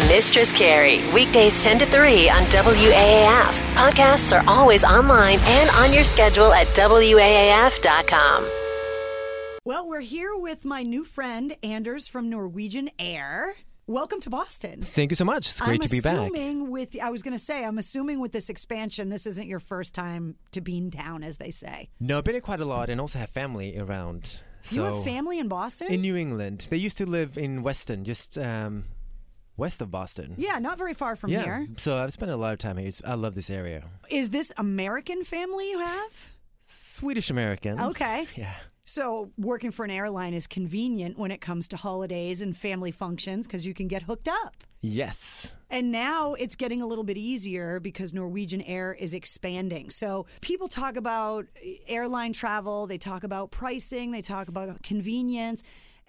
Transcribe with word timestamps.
Mistress 0.00 0.56
Carrie, 0.56 1.00
weekdays 1.12 1.62
10 1.62 1.78
to 1.80 1.86
3 1.86 2.30
on 2.30 2.42
WAAF. 2.44 3.52
Podcasts 3.74 4.32
are 4.34 4.42
always 4.48 4.84
online 4.84 5.38
and 5.42 5.70
on 5.70 5.92
your 5.92 6.02
schedule 6.04 6.50
at 6.52 6.66
WAAF.com. 6.68 8.48
Well, 9.64 9.86
we're 9.86 10.00
here 10.00 10.34
with 10.34 10.64
my 10.64 10.82
new 10.82 11.04
friend, 11.04 11.54
Anders 11.62 12.08
from 12.08 12.30
Norwegian 12.30 12.88
Air. 12.98 13.54
Welcome 13.86 14.20
to 14.20 14.30
Boston. 14.30 14.80
Thank 14.80 15.10
you 15.12 15.16
so 15.16 15.26
much. 15.26 15.46
It's 15.46 15.60
great 15.60 15.74
I'm 15.74 15.80
to 15.80 15.88
be 15.90 16.00
back. 16.00 16.14
assuming 16.14 16.70
with 16.70 16.96
I 17.00 17.10
was 17.10 17.22
going 17.22 17.34
to 17.34 17.38
say 17.38 17.62
I'm 17.64 17.76
assuming 17.78 18.18
with 18.20 18.32
this 18.32 18.48
expansion 18.48 19.10
this 19.10 19.26
isn't 19.26 19.46
your 19.46 19.58
first 19.60 19.94
time 19.94 20.36
to 20.52 20.62
Beantown 20.62 21.22
as 21.22 21.36
they 21.36 21.50
say. 21.50 21.90
No, 22.00 22.16
I've 22.18 22.24
been 22.24 22.34
here 22.34 22.40
quite 22.40 22.60
a 22.60 22.64
lot 22.64 22.88
and 22.88 22.98
also 23.00 23.18
have 23.18 23.28
family 23.30 23.76
around. 23.78 24.40
So 24.62 24.76
you 24.76 24.82
have 24.94 25.04
family 25.04 25.38
in 25.38 25.48
Boston? 25.48 25.92
in 25.92 26.00
New 26.00 26.16
England. 26.16 26.68
They 26.70 26.76
used 26.78 26.96
to 26.98 27.06
live 27.06 27.36
in 27.36 27.62
Weston, 27.62 28.04
just 28.04 28.38
um, 28.38 28.84
west 29.62 29.80
of 29.80 29.90
Boston. 29.90 30.34
yeah, 30.36 30.58
not 30.58 30.76
very 30.76 30.92
far 30.92 31.14
from 31.14 31.30
yeah. 31.30 31.44
here. 31.44 31.68
So 31.76 31.96
I've 31.96 32.12
spent 32.12 32.32
a 32.32 32.36
lot 32.36 32.52
of 32.52 32.58
time 32.58 32.76
here. 32.76 32.90
I 33.06 33.14
love 33.14 33.34
this 33.34 33.48
area. 33.48 33.84
Is 34.10 34.30
this 34.30 34.52
American 34.56 35.22
family 35.22 35.70
you 35.70 35.78
have? 35.78 36.32
Swedish 36.62 37.30
American. 37.30 37.80
Okay. 37.80 38.26
Yeah. 38.34 38.54
So 38.84 39.30
working 39.38 39.70
for 39.70 39.84
an 39.84 39.90
airline 39.90 40.34
is 40.34 40.46
convenient 40.46 41.16
when 41.16 41.30
it 41.30 41.40
comes 41.40 41.68
to 41.68 41.76
holidays 41.76 42.42
and 42.42 42.56
family 42.56 42.90
functions 42.90 43.46
because 43.46 43.64
you 43.64 43.72
can 43.72 43.88
get 43.88 44.02
hooked 44.02 44.28
up. 44.28 44.56
Yes. 44.80 45.52
And 45.70 45.92
now 45.92 46.34
it's 46.34 46.56
getting 46.56 46.82
a 46.82 46.86
little 46.86 47.04
bit 47.04 47.16
easier 47.16 47.78
because 47.78 48.12
Norwegian 48.12 48.60
Air 48.62 48.92
is 48.92 49.14
expanding. 49.14 49.90
So 49.90 50.26
people 50.40 50.68
talk 50.68 50.96
about 50.96 51.46
airline 51.88 52.32
travel, 52.32 52.88
they 52.88 52.98
talk 52.98 53.22
about 53.22 53.52
pricing, 53.52 54.10
they 54.10 54.22
talk 54.22 54.48
about 54.48 54.82
convenience, 54.82 55.62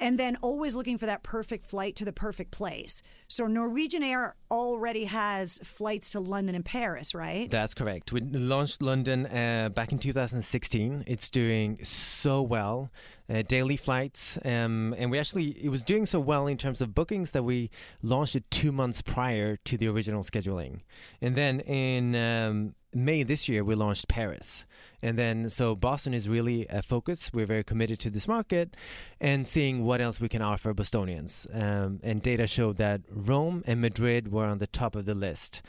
and 0.04 0.20
then 0.20 0.36
always 0.42 0.76
looking 0.76 0.98
for 0.98 1.06
that 1.06 1.24
perfect 1.24 1.64
flight 1.64 1.96
to 1.96 2.04
the 2.04 2.12
perfect 2.12 2.52
place. 2.52 3.02
So 3.30 3.48
Norwegian 3.48 4.04
Air 4.04 4.36
already 4.52 5.06
has 5.06 5.60
flights 5.64 6.12
to 6.12 6.20
London 6.20 6.56
and 6.56 6.66
Paris, 6.66 7.16
right? 7.16 7.50
That's 7.50 7.74
correct. 7.74 8.12
We 8.12 8.20
launched 8.20 8.82
London 8.82 9.26
uh, 9.28 9.70
back 9.70 9.94
in 9.94 10.00
2016. 10.00 11.06
It's 11.08 11.30
doing 11.30 11.80
so 11.86 12.42
well, 12.42 12.92
uh, 13.30 13.44
daily 13.44 13.78
flights, 13.78 14.38
um, 14.44 14.94
and 14.98 15.10
we 15.10 15.18
actually 15.18 15.52
it 15.52 15.70
was 15.70 15.86
doing 15.86 16.06
so 16.06 16.20
well 16.20 16.48
in 16.48 16.58
terms 16.58 16.82
of 16.82 16.94
bookings 16.94 17.32
that 17.32 17.44
we 17.44 17.70
launched 18.02 18.36
it 18.36 18.44
two 18.52 18.74
months 18.74 19.02
prior 19.02 19.56
to 19.64 19.78
the 19.78 19.88
original 19.88 20.22
scheduling, 20.22 20.82
and 21.22 21.36
then 21.36 21.62
in 21.62 22.14
um, 22.14 22.76
May 22.94 23.24
this 23.24 23.50
year 23.50 23.64
we 23.64 23.76
launched 23.76 24.08
Paris, 24.08 24.66
and 25.02 25.18
then 25.18 25.50
so 25.50 25.76
Boston 25.76 26.14
is 26.14 26.30
really 26.30 26.68
a 26.70 26.82
focus. 26.82 27.32
We're 27.34 27.46
very 27.46 27.64
committed 27.64 28.00
to 28.02 28.10
this 28.10 28.28
market, 28.28 28.76
and 29.20 29.48
seeing 29.48 29.84
what 29.84 30.02
else 30.02 30.20
we 30.20 30.30
can 30.30 30.42
offer 30.42 30.74
Bostonians. 30.74 31.48
Um, 31.54 32.00
and 32.04 32.22
data 32.22 32.48
showed 32.48 32.78
that 32.78 33.02
Rome 33.10 33.64
and 33.66 33.82
Madrid 33.82 34.32
were 34.32 34.46
on 34.46 34.60
the 34.60 34.68
top 34.68 34.96
of 34.96 35.06
the 35.06 35.16
list 35.16 35.62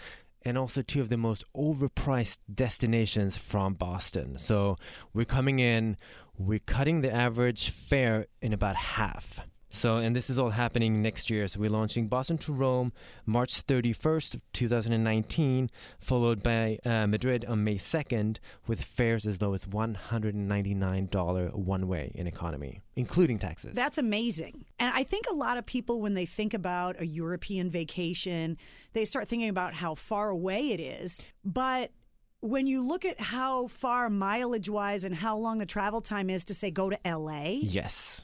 and 0.44 0.58
also 0.58 0.82
two 0.82 1.00
of 1.00 1.08
the 1.08 1.16
most 1.16 1.44
overpriced 1.56 2.40
destinations 2.54 3.36
from 3.36 3.74
Boston. 3.74 4.36
So 4.36 4.76
we're 5.14 5.24
coming 5.24 5.58
in, 5.58 5.96
we're 6.36 6.58
cutting 6.58 7.00
the 7.00 7.12
average 7.12 7.70
fare 7.70 8.26
in 8.42 8.52
about 8.52 8.76
half. 8.76 9.40
So, 9.74 9.96
and 9.96 10.14
this 10.14 10.30
is 10.30 10.38
all 10.38 10.50
happening 10.50 11.02
next 11.02 11.28
year. 11.30 11.48
So, 11.48 11.58
we're 11.58 11.68
launching 11.68 12.06
Boston 12.06 12.38
to 12.38 12.52
Rome 12.52 12.92
March 13.26 13.66
31st, 13.66 14.40
2019, 14.52 15.68
followed 15.98 16.44
by 16.44 16.78
uh, 16.84 17.08
Madrid 17.08 17.44
on 17.46 17.64
May 17.64 17.74
2nd, 17.74 18.38
with 18.68 18.80
fares 18.80 19.26
as 19.26 19.42
low 19.42 19.52
as 19.52 19.66
$199 19.66 21.54
one 21.54 21.88
way 21.88 22.12
in 22.14 22.28
economy, 22.28 22.82
including 22.94 23.40
taxes. 23.40 23.74
That's 23.74 23.98
amazing. 23.98 24.64
And 24.78 24.94
I 24.94 25.02
think 25.02 25.26
a 25.28 25.34
lot 25.34 25.58
of 25.58 25.66
people, 25.66 26.00
when 26.00 26.14
they 26.14 26.26
think 26.26 26.54
about 26.54 27.00
a 27.00 27.06
European 27.06 27.68
vacation, 27.68 28.56
they 28.92 29.04
start 29.04 29.26
thinking 29.26 29.48
about 29.48 29.74
how 29.74 29.96
far 29.96 30.28
away 30.28 30.70
it 30.70 30.78
is. 30.78 31.20
But 31.44 31.90
when 32.38 32.68
you 32.68 32.86
look 32.86 33.04
at 33.04 33.20
how 33.20 33.66
far 33.66 34.08
mileage 34.08 34.68
wise 34.68 35.04
and 35.04 35.16
how 35.16 35.36
long 35.36 35.58
the 35.58 35.66
travel 35.66 36.00
time 36.00 36.30
is 36.30 36.44
to 36.44 36.54
say 36.54 36.70
go 36.70 36.90
to 36.90 36.98
LA, 37.04 37.58
yes. 37.60 38.22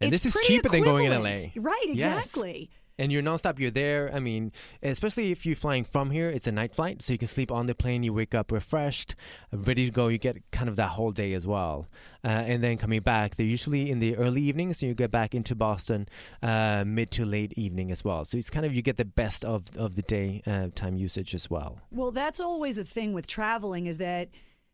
And 0.00 0.12
it's 0.12 0.22
this 0.22 0.36
is 0.36 0.46
cheaper 0.46 0.68
than 0.68 0.82
going 0.84 1.06
in 1.06 1.12
LA. 1.12 1.36
Right, 1.56 1.82
Yes. 1.86 2.26
exactly. 2.26 2.70
and 3.00 3.12
you're 3.12 3.22
nonstop. 3.22 3.58
You're 3.60 3.70
there. 3.70 4.10
I 4.12 4.18
mean, 4.18 4.50
especially 4.82 5.30
if 5.30 5.46
you're 5.46 5.54
flying 5.56 5.84
from 5.84 6.10
here, 6.10 6.28
it's 6.30 6.46
a 6.48 6.52
night 6.52 6.74
flight, 6.74 7.00
so 7.02 7.12
you 7.12 7.18
can 7.18 7.28
sleep 7.28 7.52
on 7.52 7.66
the 7.66 7.74
plane. 7.74 8.02
You 8.02 8.12
wake 8.12 8.34
up 8.34 8.50
refreshed, 8.50 9.14
ready 9.52 9.84
to 9.86 9.92
go. 9.92 10.08
You 10.08 10.18
get 10.18 10.36
kind 10.50 10.68
of 10.68 10.76
that 10.76 10.88
whole 10.88 11.12
day 11.12 11.32
as 11.34 11.46
well. 11.46 11.88
Uh, 12.24 12.28
and 12.28 12.62
then 12.62 12.76
coming 12.76 13.00
back, 13.00 13.36
they're 13.36 13.46
usually 13.46 13.90
in 13.90 14.00
the 14.00 14.16
early 14.16 14.42
evenings, 14.42 14.78
so 14.78 14.86
you 14.86 14.94
get 14.94 15.10
back 15.12 15.32
into 15.34 15.54
Boston 15.54 16.08
uh, 16.42 16.82
mid 16.86 17.10
to 17.12 17.24
late 17.24 17.52
evening 17.56 17.92
as 17.92 18.04
well. 18.04 18.24
So 18.24 18.36
it's 18.36 18.50
kind 18.50 18.66
of 18.66 18.74
you 18.74 18.82
get 18.82 18.96
the 18.96 19.04
best 19.04 19.44
of 19.44 19.64
of 19.76 19.94
the 19.94 20.02
day 20.02 20.42
uh, 20.46 20.68
time 20.74 20.96
usage 20.96 21.34
as 21.36 21.48
well. 21.48 21.80
Well, 21.92 22.10
that's 22.12 22.40
always 22.40 22.78
a 22.80 22.84
thing 22.84 23.12
with 23.12 23.26
traveling 23.28 23.86
is 23.86 23.98
that 23.98 24.28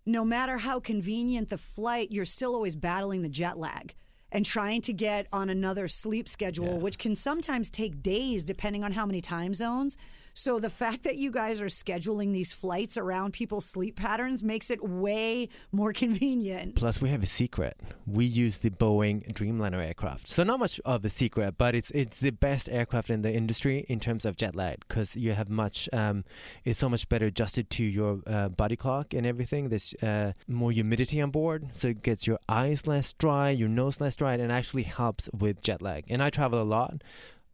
no 0.06 0.24
matter 0.24 0.58
how 0.58 0.80
convenient 0.80 1.48
the 1.50 1.58
flight, 1.58 2.08
you're 2.10 2.26
still 2.26 2.54
always 2.54 2.76
battling 2.76 3.22
the 3.22 3.28
jet 3.30 3.56
lag 3.58 3.94
and 4.34 4.44
trying 4.44 4.82
to 4.82 4.92
get 4.92 5.28
on 5.32 5.48
another 5.48 5.86
sleep 5.86 6.28
schedule, 6.28 6.78
which 6.78 6.98
can 6.98 7.14
sometimes 7.14 7.70
take 7.70 8.02
days 8.02 8.42
depending 8.42 8.82
on 8.82 8.92
how 8.92 9.06
many 9.06 9.20
time 9.20 9.54
zones. 9.54 9.96
So 10.36 10.58
the 10.58 10.68
fact 10.68 11.04
that 11.04 11.16
you 11.16 11.30
guys 11.30 11.60
are 11.60 11.66
scheduling 11.66 12.32
these 12.32 12.52
flights 12.52 12.96
around 12.96 13.32
people's 13.32 13.66
sleep 13.66 13.94
patterns 13.94 14.42
makes 14.42 14.68
it 14.68 14.82
way 14.82 15.48
more 15.70 15.92
convenient. 15.92 16.74
Plus, 16.74 17.00
we 17.00 17.08
have 17.10 17.22
a 17.22 17.26
secret. 17.26 17.78
We 18.04 18.24
use 18.24 18.58
the 18.58 18.70
Boeing 18.70 19.32
Dreamliner 19.32 19.86
aircraft. 19.86 20.28
So 20.28 20.42
not 20.42 20.58
much 20.58 20.80
of 20.84 21.04
a 21.04 21.08
secret, 21.08 21.56
but 21.56 21.76
it's 21.76 21.92
it's 21.92 22.18
the 22.18 22.30
best 22.30 22.68
aircraft 22.68 23.10
in 23.10 23.22
the 23.22 23.32
industry 23.32 23.86
in 23.88 24.00
terms 24.00 24.24
of 24.24 24.36
jet 24.36 24.56
lag 24.56 24.80
because 24.88 25.14
you 25.14 25.32
have 25.32 25.48
much. 25.48 25.88
Um, 25.92 26.24
it's 26.64 26.80
so 26.80 26.88
much 26.88 27.08
better 27.08 27.26
adjusted 27.26 27.70
to 27.70 27.84
your 27.84 28.20
uh, 28.26 28.48
body 28.48 28.76
clock 28.76 29.14
and 29.14 29.24
everything. 29.24 29.68
There's 29.68 29.94
uh, 30.02 30.32
more 30.48 30.72
humidity 30.72 31.20
on 31.22 31.30
board, 31.30 31.68
so 31.72 31.88
it 31.88 32.02
gets 32.02 32.26
your 32.26 32.40
eyes 32.48 32.88
less 32.88 33.12
dry, 33.12 33.50
your 33.50 33.68
nose 33.68 34.00
less 34.00 34.16
dry, 34.16 34.34
and 34.34 34.50
actually 34.50 34.82
helps 34.82 35.30
with 35.32 35.62
jet 35.62 35.80
lag. 35.80 36.06
And 36.08 36.20
I 36.20 36.30
travel 36.30 36.60
a 36.60 36.64
lot. 36.64 37.02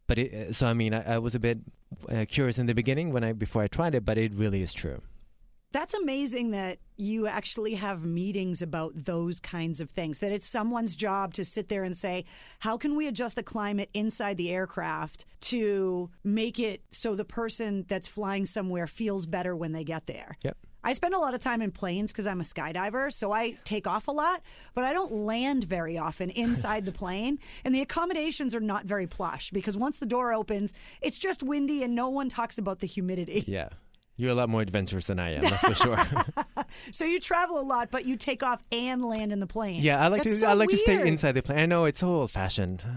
But 0.07 0.19
it, 0.19 0.57
so 0.57 0.67
I 0.67 0.73
mean, 0.73 0.95
I, 0.95 1.15
I 1.15 1.19
was 1.19 1.35
a 1.35 1.39
bit 1.39 1.59
uh, 2.09 2.25
curious 2.29 2.59
in 2.59 2.67
the 2.67 2.75
beginning 2.75 3.13
when 3.13 3.25
I 3.25 3.33
before 3.33 3.63
I 3.63 3.69
tried 3.69 3.95
it, 3.95 4.05
but 4.05 4.19
it 4.19 4.33
really 4.35 4.63
is 4.63 4.73
true. 4.73 5.01
That's 5.73 5.95
amazing 5.95 6.51
that 6.51 6.79
you 6.97 7.29
actually 7.29 7.75
have 7.75 8.05
meetings 8.05 8.61
about 8.61 8.93
those 8.95 9.39
kinds 9.39 9.81
of 9.81 9.89
things. 9.89 10.19
That 10.19 10.33
it's 10.33 10.49
someone's 10.49 10.97
job 10.97 11.33
to 11.35 11.45
sit 11.45 11.69
there 11.69 11.85
and 11.85 11.97
say, 11.97 12.25
how 12.59 12.77
can 12.77 12.97
we 12.97 13.07
adjust 13.07 13.37
the 13.37 13.45
climate 13.45 13.89
inside 13.95 14.37
the 14.37 14.51
aircraft 14.51 15.27
to 15.43 16.11
make 16.25 16.59
it 16.59 16.83
so 16.91 17.15
the 17.15 17.25
person 17.25 17.85
that's 17.89 18.09
flying 18.09 18.47
somewhere 18.47 18.89
feels 18.89 19.27
better 19.27 19.55
when 19.55 19.71
they 19.71 19.85
get 19.85 20.07
there? 20.07 20.37
Yep. 20.43 20.57
I 20.83 20.93
spend 20.93 21.15
a 21.15 21.19
lot 21.19 21.35
of 21.35 21.41
time 21.41 21.61
in 21.63 21.71
planes 21.71 22.13
because 22.13 22.27
I'm 22.27 22.41
a 22.41 22.45
skydiver, 22.45 23.13
so 23.13 23.33
I 23.33 23.59
take 23.65 23.87
off 23.87 24.09
a 24.09 24.13
lot, 24.13 24.43
but 24.75 24.85
I 24.85 24.93
don't 24.93 25.13
land 25.13 25.65
very 25.65 25.99
often 25.99 26.31
inside 26.45 26.87
the 26.87 26.93
plane. 26.93 27.39
And 27.65 27.75
the 27.75 27.83
accommodations 27.83 28.55
are 28.55 28.61
not 28.61 28.85
very 28.85 29.07
plush 29.07 29.51
because 29.51 29.77
once 29.77 29.99
the 29.99 30.07
door 30.07 30.33
opens, 30.33 30.73
it's 31.01 31.19
just 31.19 31.43
windy 31.43 31.83
and 31.83 31.95
no 31.95 32.09
one 32.09 32.29
talks 32.29 32.59
about 32.59 32.81
the 32.81 32.87
humidity. 32.87 33.45
Yeah. 33.47 33.69
You're 34.21 34.33
a 34.33 34.35
lot 34.35 34.51
more 34.51 34.61
adventurous 34.61 35.07
than 35.07 35.19
I 35.19 35.31
am, 35.37 35.41
that's 35.41 35.67
for 35.67 35.75
sure. 35.75 35.97
So 36.93 37.05
you 37.05 37.19
travel 37.19 37.59
a 37.59 37.63
lot, 37.63 37.91
but 37.91 38.05
you 38.05 38.17
take 38.17 38.45
off 38.45 38.63
and 38.71 39.05
land 39.05 39.33
in 39.33 39.41
the 39.41 39.47
plane. 39.47 39.83
Yeah, 39.83 40.01
I 40.03 40.07
like 40.07 40.23
That's 40.23 40.37
to. 40.37 40.41
so 40.43 40.47
I 40.47 40.53
like 40.53 40.69
to 40.69 40.77
stay 40.77 41.07
inside 41.07 41.33
the 41.33 41.43
plane. 41.43 41.59
I 41.59 41.67
know 41.67 41.85
it's 41.85 41.99
so 41.99 42.09
old 42.09 42.31
fashioned. 42.31 42.83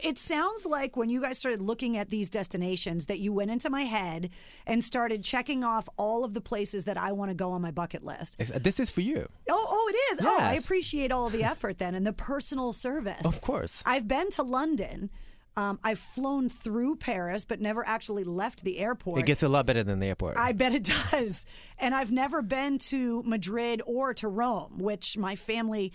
It 0.00 0.18
sounds 0.18 0.66
like 0.66 0.96
when 0.96 1.08
you 1.08 1.20
guys 1.22 1.38
started 1.38 1.60
looking 1.60 1.96
at 1.96 2.10
these 2.10 2.28
destinations 2.28 3.06
that 3.06 3.18
you 3.20 3.32
went 3.32 3.50
into 3.50 3.70
my 3.70 3.82
head 3.82 4.30
and 4.66 4.84
started 4.84 5.24
checking 5.24 5.64
off 5.64 5.88
all 5.96 6.24
of 6.24 6.34
the 6.34 6.40
places 6.42 6.84
that 6.84 6.98
I 6.98 7.12
want 7.12 7.30
to 7.30 7.34
go 7.34 7.52
on 7.52 7.62
my 7.62 7.70
bucket 7.70 8.02
list. 8.04 8.36
This 8.38 8.78
is 8.80 8.90
for 8.90 9.00
you, 9.00 9.28
Oh, 9.48 9.66
oh, 9.68 9.92
it 9.92 10.12
is. 10.14 10.26
Oh, 10.26 10.38
I 10.40 10.54
appreciate 10.54 11.10
all 11.10 11.30
the 11.30 11.42
effort 11.42 11.78
then 11.78 11.94
and 11.94 12.06
the 12.06 12.12
personal 12.12 12.72
service. 12.74 13.24
of 13.24 13.40
course. 13.40 13.82
I've 13.86 14.06
been 14.06 14.30
to 14.32 14.42
London. 14.42 15.10
Um, 15.56 15.78
I've 15.84 16.00
flown 16.00 16.48
through 16.48 16.96
Paris, 16.96 17.44
but 17.44 17.60
never 17.60 17.86
actually 17.86 18.24
left 18.24 18.64
the 18.64 18.78
airport. 18.80 19.20
It 19.20 19.26
gets 19.26 19.42
a 19.44 19.48
lot 19.48 19.66
better 19.66 19.84
than 19.84 20.00
the 20.00 20.06
airport. 20.08 20.36
I 20.36 20.52
bet 20.52 20.74
it 20.74 20.84
does. 21.12 21.46
And 21.78 21.94
I've 21.94 22.10
never 22.10 22.42
been 22.42 22.78
to 22.78 23.22
Madrid 23.24 23.80
or 23.86 24.14
to 24.14 24.28
Rome, 24.28 24.78
which 24.78 25.16
my 25.16 25.36
family 25.36 25.92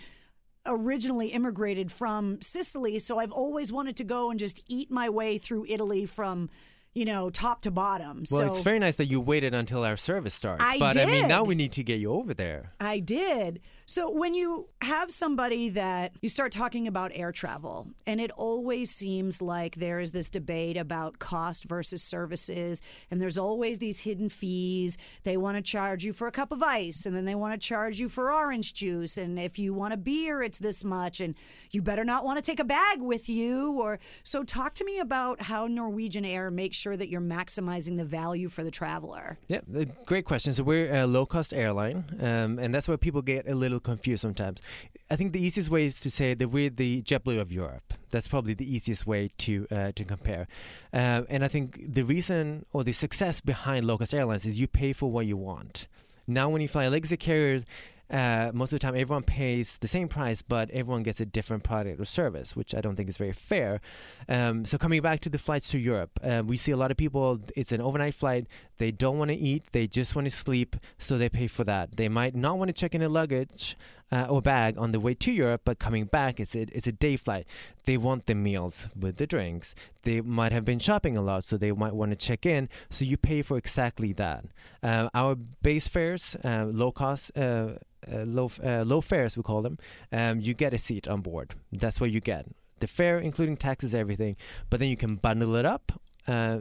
originally 0.66 1.28
immigrated 1.28 1.90
from 1.92 2.40
Sicily. 2.40 2.98
So 2.98 3.18
I've 3.18 3.32
always 3.32 3.72
wanted 3.72 3.96
to 3.98 4.04
go 4.04 4.30
and 4.30 4.38
just 4.38 4.62
eat 4.68 4.90
my 4.90 5.08
way 5.08 5.38
through 5.38 5.66
Italy 5.68 6.06
from, 6.06 6.50
you 6.94 7.04
know, 7.04 7.30
top 7.30 7.62
to 7.62 7.70
bottom. 7.70 8.24
well, 8.30 8.40
so 8.40 8.46
it's 8.52 8.62
very 8.62 8.78
nice 8.78 8.96
that 8.96 9.06
you 9.06 9.20
waited 9.20 9.54
until 9.54 9.84
our 9.84 9.96
service 9.96 10.34
starts. 10.34 10.62
I 10.66 10.78
but 10.78 10.96
I 10.96 11.06
mean, 11.06 11.28
now 11.28 11.44
we 11.44 11.54
need 11.54 11.72
to 11.72 11.82
get 11.82 11.98
you 11.98 12.12
over 12.12 12.34
there. 12.34 12.72
I 12.80 12.98
did. 12.98 13.60
So, 13.90 14.08
when 14.08 14.34
you 14.34 14.68
have 14.82 15.10
somebody 15.10 15.70
that 15.70 16.12
you 16.22 16.28
start 16.28 16.52
talking 16.52 16.86
about 16.86 17.10
air 17.12 17.32
travel, 17.32 17.88
and 18.06 18.20
it 18.20 18.30
always 18.30 18.92
seems 18.92 19.42
like 19.42 19.74
there 19.74 19.98
is 19.98 20.12
this 20.12 20.30
debate 20.30 20.76
about 20.76 21.18
cost 21.18 21.64
versus 21.64 22.00
services, 22.00 22.82
and 23.10 23.20
there's 23.20 23.36
always 23.36 23.80
these 23.80 23.98
hidden 23.98 24.28
fees. 24.28 24.96
They 25.24 25.36
want 25.36 25.56
to 25.56 25.62
charge 25.62 26.04
you 26.04 26.12
for 26.12 26.28
a 26.28 26.30
cup 26.30 26.52
of 26.52 26.62
ice, 26.62 27.04
and 27.04 27.16
then 27.16 27.24
they 27.24 27.34
want 27.34 27.52
to 27.52 27.58
charge 27.58 27.98
you 27.98 28.08
for 28.08 28.32
orange 28.32 28.74
juice. 28.74 29.18
And 29.18 29.40
if 29.40 29.58
you 29.58 29.74
want 29.74 29.92
a 29.92 29.96
beer, 29.96 30.40
it's 30.40 30.60
this 30.60 30.84
much, 30.84 31.18
and 31.18 31.34
you 31.72 31.82
better 31.82 32.04
not 32.04 32.24
want 32.24 32.38
to 32.38 32.48
take 32.48 32.60
a 32.60 32.64
bag 32.64 33.02
with 33.02 33.28
you. 33.28 33.80
Or 33.80 33.98
so, 34.22 34.44
talk 34.44 34.74
to 34.74 34.84
me 34.84 35.00
about 35.00 35.42
how 35.42 35.66
Norwegian 35.66 36.24
Air 36.24 36.52
makes 36.52 36.76
sure 36.76 36.96
that 36.96 37.08
you're 37.08 37.20
maximizing 37.20 37.96
the 37.96 38.04
value 38.04 38.50
for 38.50 38.62
the 38.62 38.70
traveler. 38.70 39.36
Yeah, 39.48 39.62
uh, 39.76 39.86
great 40.06 40.26
question. 40.26 40.54
So 40.54 40.62
we're 40.62 40.94
a 40.94 41.08
low 41.08 41.26
cost 41.26 41.52
airline, 41.52 42.04
um, 42.20 42.60
and 42.60 42.72
that's 42.72 42.86
where 42.86 42.96
people 42.96 43.20
get 43.20 43.48
a 43.48 43.54
little 43.56 43.79
confused 43.80 44.22
sometimes. 44.22 44.62
I 45.10 45.16
think 45.16 45.32
the 45.32 45.44
easiest 45.44 45.70
way 45.70 45.86
is 45.86 46.00
to 46.02 46.10
say 46.10 46.34
that 46.34 46.48
we're 46.48 46.70
the 46.70 47.02
JetBlue 47.02 47.40
of 47.40 47.52
Europe. 47.52 47.94
That's 48.10 48.28
probably 48.28 48.54
the 48.54 48.72
easiest 48.72 49.06
way 49.06 49.30
to 49.38 49.66
uh, 49.70 49.92
to 49.92 50.04
compare. 50.04 50.46
Uh, 50.92 51.22
and 51.28 51.44
I 51.44 51.48
think 51.48 51.94
the 51.94 52.02
reason 52.02 52.66
or 52.72 52.84
the 52.84 52.92
success 52.92 53.40
behind 53.40 53.86
low 53.86 53.98
cost 53.98 54.14
airlines 54.14 54.46
is 54.46 54.60
you 54.60 54.68
pay 54.68 54.92
for 54.92 55.10
what 55.10 55.26
you 55.26 55.36
want. 55.36 55.88
Now, 56.26 56.48
when 56.48 56.62
you 56.62 56.68
fly 56.68 56.86
legacy 56.86 57.16
carriers, 57.16 57.64
uh, 58.10 58.50
most 58.52 58.72
of 58.72 58.80
the 58.80 58.84
time 58.84 58.96
everyone 58.96 59.22
pays 59.22 59.78
the 59.78 59.88
same 59.88 60.08
price, 60.08 60.42
but 60.42 60.70
everyone 60.70 61.02
gets 61.02 61.20
a 61.20 61.26
different 61.26 61.62
product 61.62 62.00
or 62.00 62.04
service, 62.04 62.56
which 62.56 62.74
I 62.74 62.80
don't 62.80 62.96
think 62.96 63.08
is 63.08 63.16
very 63.16 63.32
fair. 63.32 63.80
Um, 64.28 64.64
so 64.64 64.78
coming 64.78 65.00
back 65.00 65.20
to 65.20 65.30
the 65.30 65.38
flights 65.38 65.70
to 65.70 65.78
Europe, 65.78 66.18
uh, 66.22 66.42
we 66.44 66.56
see 66.56 66.72
a 66.72 66.76
lot 66.76 66.90
of 66.90 66.96
people. 66.96 67.40
It's 67.56 67.72
an 67.72 67.80
overnight 67.80 68.14
flight. 68.14 68.46
They 68.78 68.90
don't 68.90 69.18
want 69.18 69.30
to 69.30 69.36
eat. 69.36 69.64
They 69.72 69.86
just 69.86 70.16
want 70.16 70.26
to 70.26 70.30
sleep, 70.30 70.76
so 70.98 71.18
they 71.18 71.28
pay 71.28 71.46
for 71.46 71.64
that. 71.64 71.96
They 71.96 72.08
might 72.08 72.34
not 72.34 72.58
want 72.58 72.68
to 72.68 72.72
check 72.72 72.94
in 72.94 73.02
a 73.02 73.08
luggage 73.08 73.76
uh, 74.12 74.26
or 74.28 74.42
bag 74.42 74.78
on 74.78 74.92
the 74.92 75.00
way 75.00 75.14
to 75.14 75.32
Europe, 75.32 75.62
but 75.64 75.78
coming 75.78 76.04
back, 76.04 76.40
it's 76.40 76.54
a, 76.54 76.62
it's 76.76 76.86
a 76.86 76.92
day 76.92 77.16
flight. 77.16 77.46
They 77.84 77.96
want 77.96 78.26
the 78.26 78.34
meals 78.34 78.88
with 78.98 79.16
the 79.16 79.26
drinks. 79.26 79.74
They 80.02 80.20
might 80.20 80.52
have 80.52 80.64
been 80.64 80.78
shopping 80.78 81.16
a 81.16 81.22
lot, 81.22 81.44
so 81.44 81.56
they 81.56 81.72
might 81.72 81.94
want 81.94 82.10
to 82.12 82.16
check 82.16 82.46
in. 82.46 82.68
So 82.88 83.04
you 83.04 83.16
pay 83.16 83.42
for 83.42 83.56
exactly 83.56 84.12
that. 84.14 84.44
Uh, 84.82 85.08
our 85.14 85.34
base 85.34 85.88
fares, 85.88 86.36
uh, 86.44 86.66
low 86.70 86.92
cost. 86.92 87.36
Uh, 87.36 87.74
uh, 88.10 88.24
low 88.24 88.50
uh, 88.64 88.82
low 88.82 89.02
fares 89.02 89.36
we 89.36 89.42
call 89.42 89.60
them 89.60 89.76
um, 90.10 90.40
you 90.40 90.54
get 90.54 90.72
a 90.72 90.78
seat 90.78 91.06
on 91.06 91.20
board 91.20 91.54
that's 91.70 92.00
what 92.00 92.10
you 92.10 92.18
get 92.18 92.46
the 92.78 92.86
fare 92.86 93.18
including 93.18 93.58
taxes 93.58 93.94
everything 93.94 94.34
but 94.70 94.80
then 94.80 94.88
you 94.88 94.96
can 94.96 95.16
bundle 95.16 95.54
it 95.54 95.66
up 95.66 95.92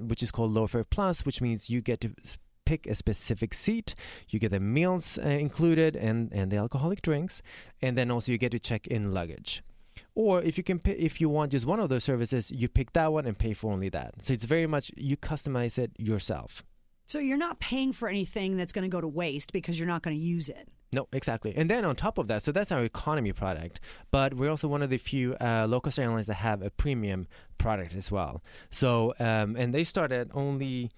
which 0.05 0.21
is 0.21 0.31
called 0.31 0.51
low 0.51 0.67
fare 0.67 0.83
plus 0.83 1.25
which 1.25 1.39
means 1.39 1.69
you 1.69 1.79
get 1.79 2.01
to 2.01 2.11
pick 2.69 2.81
a 2.87 2.95
specific 3.03 3.51
seat 3.63 3.89
you 4.31 4.37
get 4.43 4.51
the 4.51 4.59
meals 4.59 5.17
uh, 5.17 5.27
included 5.47 5.91
and 6.07 6.19
and 6.39 6.51
the 6.51 6.57
alcoholic 6.65 7.01
drinks 7.01 7.35
and 7.81 7.91
then 7.97 8.07
also 8.13 8.27
you 8.31 8.37
get 8.45 8.51
to 8.57 8.59
check 8.69 8.83
in 8.95 9.01
luggage 9.19 9.51
or 10.15 10.41
if 10.49 10.57
you 10.57 10.63
can 10.69 10.79
pay, 10.79 10.95
if 11.09 11.13
you 11.21 11.27
want 11.37 11.51
just 11.51 11.65
one 11.73 11.79
of 11.83 11.89
those 11.89 12.03
services 12.11 12.43
you 12.61 12.67
pick 12.67 12.89
that 12.93 13.09
one 13.17 13.25
and 13.29 13.37
pay 13.45 13.53
for 13.59 13.67
only 13.75 13.89
that 13.89 14.09
so 14.23 14.29
it's 14.35 14.45
very 14.55 14.67
much 14.75 14.85
you 15.09 15.15
customize 15.17 15.75
it 15.77 15.91
yourself 15.97 16.51
So, 17.13 17.17
you're 17.17 17.43
not 17.49 17.59
paying 17.59 17.91
for 17.99 18.07
anything 18.07 18.49
that's 18.57 18.73
going 18.75 18.87
to 18.89 18.95
go 18.97 19.01
to 19.01 19.07
waste 19.07 19.51
because 19.51 19.79
you're 19.79 19.93
not 19.95 20.03
going 20.03 20.15
to 20.15 20.21
use 20.21 20.47
it. 20.47 20.65
No, 20.97 21.07
exactly. 21.11 21.51
And 21.59 21.67
then 21.67 21.83
on 21.83 21.95
top 21.95 22.19
of 22.19 22.27
that, 22.27 22.43
so 22.43 22.51
that's 22.51 22.71
our 22.71 22.83
economy 22.83 23.33
product, 23.33 23.79
but 24.11 24.29
we're 24.37 24.51
also 24.55 24.67
one 24.67 24.83
of 24.85 24.91
the 24.91 24.99
few 24.99 25.33
uh, 25.41 25.65
low 25.67 25.79
cost 25.81 25.97
airlines 25.97 26.27
that 26.27 26.35
have 26.35 26.61
a 26.61 26.69
premium 26.69 27.21
product 27.57 27.95
as 27.95 28.11
well. 28.11 28.43
So, 28.69 29.15
um, 29.19 29.55
and 29.55 29.73
they 29.73 29.83
start 29.83 30.11
at 30.11 30.27
only. 30.43 30.91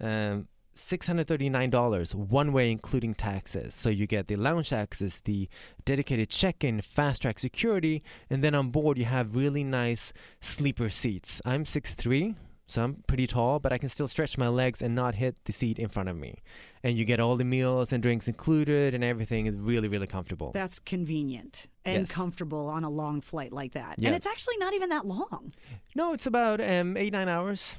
Um, 0.00 0.46
$639 0.76 2.14
one 2.14 2.52
way 2.52 2.70
including 2.70 3.14
taxes 3.14 3.74
so 3.74 3.88
you 3.88 4.06
get 4.06 4.28
the 4.28 4.36
lounge 4.36 4.72
access 4.72 5.20
the 5.20 5.48
dedicated 5.84 6.30
check-in 6.30 6.80
fast 6.80 7.22
track 7.22 7.38
security 7.38 8.02
and 8.30 8.42
then 8.44 8.54
on 8.54 8.70
board 8.70 8.98
you 8.98 9.04
have 9.04 9.36
really 9.36 9.64
nice 9.64 10.12
sleeper 10.40 10.88
seats 10.88 11.40
i'm 11.44 11.64
6'3 11.64 12.34
so 12.68 12.82
I'm 12.82 13.04
pretty 13.06 13.28
tall, 13.28 13.60
but 13.60 13.72
I 13.72 13.78
can 13.78 13.88
still 13.88 14.08
stretch 14.08 14.36
my 14.36 14.48
legs 14.48 14.82
and 14.82 14.92
not 14.92 15.14
hit 15.14 15.36
the 15.44 15.52
seat 15.52 15.78
in 15.78 15.88
front 15.88 16.08
of 16.08 16.16
me. 16.16 16.42
And 16.82 16.98
you 16.98 17.04
get 17.04 17.20
all 17.20 17.36
the 17.36 17.44
meals 17.44 17.92
and 17.92 18.02
drinks 18.02 18.26
included, 18.26 18.92
and 18.92 19.04
everything 19.04 19.46
is 19.46 19.54
really, 19.54 19.86
really 19.86 20.08
comfortable. 20.08 20.50
That's 20.52 20.80
convenient 20.80 21.68
and 21.84 22.00
Yes. 22.00 22.10
comfortable 22.10 22.66
on 22.68 22.82
a 22.82 22.90
long 22.90 23.20
flight 23.20 23.52
like 23.52 23.72
that. 23.74 24.00
Yeah. 24.00 24.08
And 24.08 24.16
it's 24.16 24.26
actually 24.26 24.56
not 24.58 24.74
even 24.74 24.88
that 24.88 25.06
long. 25.06 25.52
no, 25.94 26.12
it's 26.12 26.26
about 26.26 26.60
um, 26.60 26.96
eight, 26.96 27.12
nine 27.12 27.28
hours. 27.28 27.78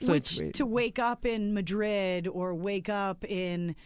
So 0.00 0.12
Which 0.12 0.40
it's 0.40 0.58
to 0.58 0.66
wake 0.66 0.98
up 0.98 1.24
in 1.24 1.54
Madrid 1.54 2.26
or 2.26 2.54
wake 2.54 2.88
up 2.88 3.24
in 3.24 3.76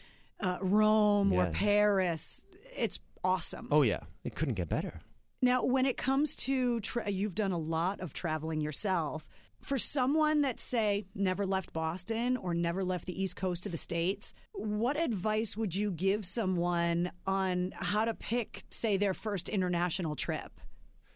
uh, 0.41 0.59
Rome 0.61 1.33
or 1.33 1.51
Paris, 1.51 2.47
it's 2.77 2.99
awesome. 3.25 3.69
oh 3.71 3.83
yeah, 3.83 4.01
it 4.25 4.35
couldn't 4.35 4.55
get 4.55 4.69
better. 4.69 5.01
Now, 5.41 5.65
when 5.65 5.87
it 5.87 5.97
comes 5.97 6.35
to 6.37 6.81
tra- 6.81 7.11
you've 7.11 7.35
done 7.35 7.53
a 7.53 7.59
lot 7.59 8.01
of 8.01 8.13
traveling 8.13 8.61
yourself. 8.61 9.29
For 9.61 9.77
someone 9.77 10.43
that 10.43 10.61
say 10.61 11.07
never 11.17 11.45
left 11.45 11.73
Boston 11.73 12.37
or 12.37 12.55
never 12.55 12.85
left 12.85 13.07
the 13.07 13.21
East 13.21 13.35
Coast 13.35 13.67
of 13.67 13.73
the 13.73 13.79
states, 13.79 14.33
what 14.53 14.97
advice 14.97 15.57
would 15.57 15.75
you 15.75 15.91
give 15.91 16.25
someone 16.25 17.11
on 17.27 17.73
how 17.75 18.05
to 18.05 18.15
pick, 18.15 18.63
say, 18.71 18.97
their 18.97 19.15
first 19.15 19.49
international 19.49 20.15
trip? 20.15 20.61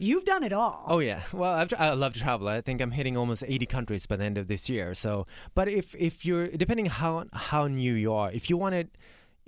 You've 0.02 0.24
done 0.24 0.42
it 0.42 0.52
all. 0.52 0.84
Oh 0.88 0.98
yeah, 0.98 1.22
well 1.32 1.52
I've, 1.52 1.72
I 1.78 1.94
love 1.94 2.14
to 2.14 2.20
travel. 2.20 2.48
I 2.48 2.60
think 2.60 2.80
I'm 2.80 2.90
hitting 2.90 3.16
almost 3.16 3.44
80 3.46 3.66
countries 3.66 4.04
by 4.04 4.16
the 4.16 4.24
end 4.24 4.36
of 4.36 4.48
this 4.48 4.68
year. 4.68 4.94
So, 4.94 5.26
but 5.54 5.68
if 5.68 5.94
if 5.94 6.26
you're 6.26 6.48
depending 6.48 6.86
how 6.86 7.26
how 7.32 7.68
new 7.68 7.94
you 7.94 8.12
are, 8.12 8.30
if 8.32 8.50
you 8.50 8.56
want 8.56 8.74
it. 8.74 8.88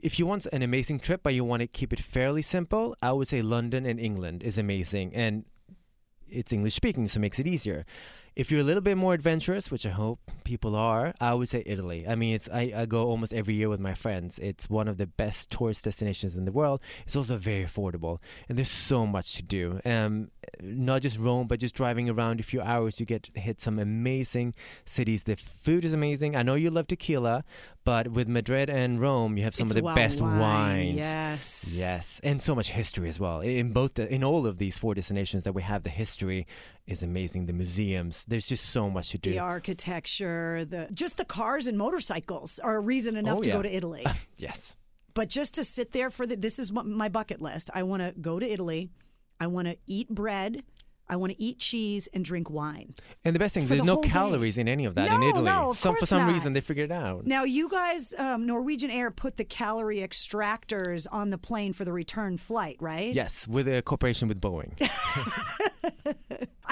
If 0.02 0.18
you 0.18 0.26
want 0.26 0.44
an 0.46 0.60
amazing 0.60 0.98
trip, 0.98 1.22
but 1.22 1.34
you 1.34 1.44
want 1.44 1.60
to 1.60 1.68
keep 1.68 1.92
it 1.92 2.00
fairly 2.00 2.42
simple, 2.42 2.96
I 3.00 3.12
would 3.12 3.28
say 3.28 3.40
London 3.40 3.86
and 3.86 3.98
England 3.98 4.42
is 4.42 4.58
amazing, 4.58 5.14
and 5.14 5.44
it's 6.28 6.52
English 6.52 6.74
speaking, 6.74 7.06
so 7.08 7.18
it 7.18 7.20
makes 7.20 7.38
it 7.38 7.46
easier. 7.46 7.86
If 8.36 8.50
you're 8.50 8.62
a 8.62 8.64
little 8.64 8.82
bit 8.82 8.96
more 8.96 9.14
adventurous, 9.14 9.70
which 9.70 9.86
I 9.86 9.90
hope 9.90 10.18
people 10.42 10.74
are, 10.74 11.14
I 11.20 11.34
would 11.34 11.48
say 11.48 11.62
Italy. 11.66 12.04
I 12.08 12.16
mean, 12.16 12.34
it's 12.34 12.48
I, 12.48 12.72
I 12.74 12.86
go 12.86 13.06
almost 13.06 13.32
every 13.32 13.54
year 13.54 13.68
with 13.68 13.78
my 13.78 13.94
friends. 13.94 14.40
It's 14.40 14.68
one 14.68 14.88
of 14.88 14.96
the 14.96 15.06
best 15.06 15.50
tourist 15.50 15.84
destinations 15.84 16.34
in 16.34 16.44
the 16.44 16.50
world. 16.50 16.80
It's 17.04 17.14
also 17.14 17.36
very 17.36 17.64
affordable, 17.64 18.18
and 18.48 18.58
there's 18.58 18.70
so 18.70 19.06
much 19.06 19.34
to 19.34 19.44
do. 19.44 19.80
Um, 19.84 20.32
not 20.60 21.02
just 21.02 21.16
Rome, 21.18 21.46
but 21.46 21.60
just 21.60 21.76
driving 21.76 22.10
around 22.10 22.40
a 22.40 22.42
few 22.42 22.60
hours, 22.60 22.98
you 22.98 23.06
get 23.06 23.30
hit 23.34 23.60
some 23.60 23.78
amazing 23.78 24.54
cities. 24.84 25.22
The 25.22 25.36
food 25.36 25.84
is 25.84 25.92
amazing. 25.92 26.34
I 26.34 26.42
know 26.42 26.56
you 26.56 26.70
love 26.70 26.88
tequila, 26.88 27.44
but 27.84 28.08
with 28.08 28.28
Madrid 28.28 28.70
and 28.70 29.00
Rome, 29.00 29.36
you 29.36 29.44
have 29.44 29.54
some 29.54 29.66
It's 29.66 29.72
of 29.72 29.76
the 29.76 29.82
wild 29.84 29.96
best 29.96 30.20
wine, 30.20 30.38
wines. 30.40 30.96
Yes. 30.96 31.76
Yes, 31.78 32.20
and 32.24 32.40
so 32.42 32.54
much 32.54 32.70
history 32.70 33.08
as 33.08 33.20
well. 33.20 33.40
In 33.40 33.72
both, 33.72 33.94
the, 33.94 34.12
in 34.12 34.24
all 34.24 34.46
of 34.46 34.58
these 34.58 34.78
four 34.78 34.94
destinations 34.94 35.44
that 35.44 35.52
we 35.52 35.62
have, 35.62 35.82
the 35.82 35.90
history 35.90 36.46
is 36.86 37.02
amazing. 37.02 37.46
The 37.46 37.52
museums, 37.52 38.24
there's 38.26 38.46
just 38.46 38.66
so 38.70 38.88
much 38.90 39.10
to 39.10 39.18
do. 39.18 39.30
The 39.30 39.38
architecture, 39.40 40.64
the 40.64 40.88
just 40.92 41.16
the 41.16 41.24
cars 41.24 41.66
and 41.66 41.76
motorcycles 41.78 42.58
are 42.58 42.76
a 42.76 42.80
reason 42.80 43.16
enough 43.16 43.38
Oh, 43.38 43.42
to 43.42 43.48
yeah. 43.48 43.54
go 43.56 43.62
to 43.62 43.74
Italy. 43.74 44.04
yes, 44.38 44.76
but 45.14 45.28
just 45.28 45.54
to 45.54 45.64
sit 45.64 45.92
there 45.92 46.10
for 46.10 46.26
the 46.26 46.36
this 46.36 46.58
is 46.58 46.72
my 46.72 47.08
bucket 47.08 47.40
list. 47.40 47.70
I 47.74 47.82
want 47.82 48.02
to 48.02 48.12
go 48.20 48.38
to 48.40 48.46
Italy. 48.50 48.90
I 49.40 49.46
want 49.48 49.68
to 49.68 49.76
eat 49.86 50.08
bread. 50.08 50.62
I 51.08 51.16
want 51.16 51.32
to 51.32 51.42
eat 51.42 51.58
cheese 51.58 52.08
and 52.14 52.24
drink 52.24 52.48
wine. 52.50 52.94
and 53.24 53.34
the 53.34 53.38
best 53.38 53.54
thing, 53.54 53.66
there's 53.66 53.80
the 53.80 53.86
no 53.86 53.94
whole 53.94 54.02
day. 54.02 54.08
calories 54.08 54.56
in 54.58 54.68
any 54.68 54.84
of 54.86 54.94
that 54.94 55.08
in 55.10 55.20
No, 55.20 55.28
Italy. 55.28 55.44
no, 55.44 55.70
of 55.70 55.76
some 55.78 55.96
for 55.96 56.06
some 56.06 56.22
not. 56.26 56.32
reason 56.32 56.52
they 56.54 56.60
figured 56.60 56.90
it 56.90 56.94
out. 56.94 57.26
Now, 57.26 57.44
you 57.44 57.68
guys, 57.68 58.14
um, 58.18 58.46
Norwegian 58.46 58.90
Air 58.90 59.10
put 59.10 59.36
the 59.36 59.44
calorie 59.44 59.98
extractors 59.98 61.06
on 61.12 61.30
the 61.30 61.38
plane 61.38 61.72
for 61.72 61.84
the 61.84 61.92
return 61.92 62.38
flight, 62.38 62.76
right? 62.80 63.14
Yes, 63.14 63.46
with 63.46 63.68
a 63.68 63.82
cooperation 63.82 64.28
with 64.28 64.40
Boeing. 64.40 64.72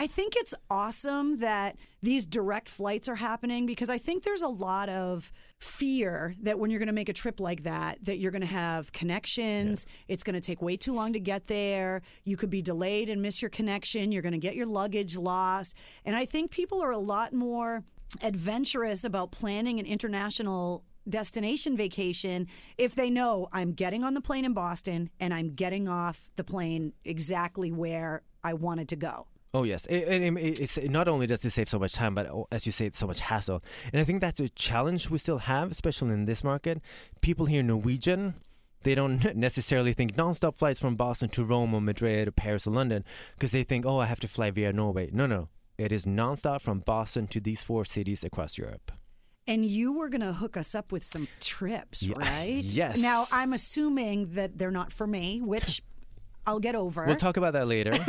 I 0.02 0.08
think 0.08 0.34
it's 0.34 0.52
awesome 0.68 1.36
that 1.36 1.76
these 2.02 2.26
direct 2.26 2.68
flights 2.68 3.08
are 3.08 3.14
happening 3.14 3.66
because 3.66 3.88
I 3.88 3.98
think 3.98 4.24
there's 4.24 4.42
a 4.42 4.48
lot 4.48 4.88
of 4.88 5.30
fear 5.60 6.34
that 6.42 6.58
when 6.58 6.72
you're 6.72 6.80
going 6.80 6.88
to 6.88 6.92
make 6.92 7.08
a 7.08 7.12
trip 7.12 7.38
like 7.38 7.62
that 7.62 8.04
that 8.06 8.18
you're 8.18 8.32
going 8.32 8.42
to 8.42 8.48
have 8.48 8.90
connections. 8.90 9.86
It's 10.08 10.24
going 10.24 10.34
to 10.34 10.40
take 10.40 10.60
way 10.60 10.76
too 10.76 10.92
long 10.92 11.12
to 11.12 11.20
get 11.20 11.46
there. 11.46 12.02
You 12.24 12.36
could 12.36 12.50
be 12.50 12.60
delayed 12.60 13.10
and 13.10 13.22
miss 13.22 13.40
your 13.40 13.48
connection. 13.48 14.10
You're 14.10 14.22
going 14.22 14.32
to 14.32 14.38
get 14.38 14.56
your 14.56 14.66
luggage 14.66 15.16
lost. 15.16 15.76
And 16.04 16.16
I 16.16 16.24
think 16.24 16.50
people 16.50 16.82
are 16.82 16.90
a 16.90 16.98
lot 16.98 17.32
more 17.32 17.84
adventurous 18.22 19.04
about 19.04 19.30
planning 19.30 19.78
an 19.78 19.86
international 19.86 20.82
destination 21.08 21.76
vacation 21.76 22.48
if 22.76 22.96
they 22.96 23.08
know 23.08 23.46
I'm 23.52 23.70
getting 23.70 24.02
on 24.02 24.14
the 24.14 24.20
plane 24.20 24.44
in 24.44 24.52
Boston 24.52 25.10
and 25.20 25.32
I'm 25.32 25.54
getting 25.54 25.88
off 25.88 26.32
the 26.34 26.42
plane 26.42 26.92
exactly 27.04 27.70
where 27.70 28.22
I 28.42 28.54
wanted 28.54 28.88
to 28.88 28.96
go. 28.96 29.28
Oh 29.54 29.64
yes, 29.64 29.84
it, 29.86 29.96
it, 30.08 30.22
it- 30.38 30.60
it's 30.60 30.78
not 30.84 31.08
only 31.08 31.26
does 31.26 31.44
it 31.44 31.50
save 31.50 31.68
so 31.68 31.78
much 31.78 31.92
time, 31.92 32.14
but 32.14 32.26
oh, 32.26 32.46
as 32.50 32.64
you 32.64 32.72
say, 32.72 32.86
it's 32.86 32.98
so 32.98 33.06
much 33.06 33.20
hassle. 33.20 33.60
And 33.92 34.00
I 34.00 34.04
think 34.04 34.20
that's 34.22 34.40
a 34.40 34.48
challenge 34.48 35.10
we 35.10 35.18
still 35.18 35.38
have, 35.38 35.70
especially 35.70 36.14
in 36.14 36.24
this 36.24 36.42
market. 36.42 36.80
People 37.20 37.44
hear 37.46 37.62
Norwegian, 37.62 38.34
they 38.82 38.94
don't 38.94 39.34
necessarily 39.36 39.92
think 39.92 40.16
nonstop 40.16 40.56
flights 40.56 40.80
from 40.80 40.96
Boston 40.96 41.28
to 41.30 41.44
Rome 41.44 41.74
or 41.74 41.80
Madrid 41.82 42.28
or 42.28 42.32
Paris 42.32 42.66
or 42.66 42.70
London 42.70 43.04
because 43.34 43.52
they 43.52 43.62
think, 43.62 43.84
oh, 43.84 43.98
I 43.98 44.06
have 44.06 44.20
to 44.20 44.28
fly 44.28 44.50
via 44.50 44.72
Norway. 44.72 45.10
No, 45.12 45.26
no, 45.26 45.48
it 45.76 45.92
is 45.92 46.06
nonstop 46.06 46.62
from 46.62 46.78
Boston 46.80 47.26
to 47.28 47.38
these 47.40 47.62
four 47.62 47.84
cities 47.84 48.24
across 48.24 48.56
Europe. 48.56 48.90
And 49.46 49.64
you 49.66 49.92
were 49.92 50.08
going 50.08 50.20
to 50.22 50.32
hook 50.32 50.56
us 50.56 50.74
up 50.74 50.92
with 50.92 51.02
some 51.04 51.26
trips, 51.40 52.06
right? 52.06 52.62
yes. 52.62 52.96
Now, 53.02 53.26
I'm 53.32 53.52
assuming 53.52 54.34
that 54.34 54.56
they're 54.56 54.70
not 54.70 54.92
for 54.92 55.06
me, 55.06 55.40
which 55.42 55.82
I'll 56.46 56.60
get 56.60 56.74
over. 56.74 57.04
We'll 57.06 57.16
talk 57.16 57.36
about 57.36 57.52
that 57.52 57.66
later. 57.66 57.90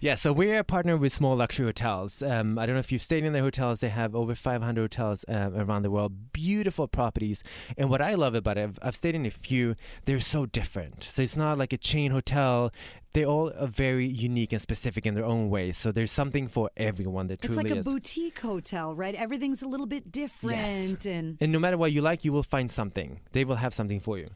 yeah, 0.00 0.14
so 0.14 0.32
we're 0.32 0.58
a 0.58 0.64
partner 0.64 0.96
with 0.96 1.12
small 1.12 1.36
luxury 1.36 1.66
hotels. 1.66 2.22
Um, 2.22 2.58
I 2.58 2.66
don't 2.66 2.74
know 2.74 2.80
if 2.80 2.92
you've 2.92 3.02
stayed 3.02 3.24
in 3.24 3.32
their 3.32 3.42
hotels. 3.42 3.80
They 3.80 3.88
have 3.88 4.14
over 4.14 4.34
500 4.34 4.80
hotels 4.80 5.24
um, 5.28 5.56
around 5.56 5.82
the 5.82 5.90
world, 5.90 6.32
beautiful 6.32 6.86
properties. 6.88 7.42
And 7.76 7.90
what 7.90 8.00
I 8.02 8.14
love 8.14 8.34
about 8.34 8.58
it, 8.58 8.62
I've, 8.64 8.78
I've 8.82 8.96
stayed 8.96 9.14
in 9.14 9.26
a 9.26 9.30
few, 9.30 9.74
they're 10.04 10.20
so 10.20 10.46
different. 10.46 11.04
So 11.04 11.22
it's 11.22 11.36
not 11.36 11.58
like 11.58 11.72
a 11.72 11.78
chain 11.78 12.10
hotel. 12.10 12.72
They 13.14 13.24
all 13.24 13.50
are 13.58 13.66
very 13.66 14.06
unique 14.06 14.52
and 14.52 14.60
specific 14.60 15.06
in 15.06 15.14
their 15.14 15.24
own 15.24 15.48
way. 15.48 15.72
So 15.72 15.90
there's 15.90 16.12
something 16.12 16.48
for 16.48 16.70
everyone 16.76 17.28
that 17.28 17.42
it's 17.44 17.46
truly 17.54 17.62
like 17.70 17.72
a 17.72 17.78
is. 17.78 17.84
boutique 17.86 18.38
hotel, 18.40 18.94
right? 18.94 19.14
Everything's 19.14 19.62
a 19.62 19.68
little 19.68 19.86
bit 19.86 20.12
different, 20.12 20.56
Yes. 20.56 21.06
and 21.06 21.38
And 21.40 21.50
no 21.52 21.58
matter 21.58 21.78
what 21.78 21.92
you 21.92 22.02
like, 22.02 22.24
you 22.24 22.32
will 22.32 22.42
find 22.42 22.70
something. 22.70 23.20
They 23.32 23.44
will 23.44 23.56
have 23.56 23.72
something 23.72 24.00
for 24.00 24.18
you. 24.18 24.26